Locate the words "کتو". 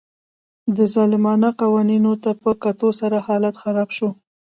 2.63-2.89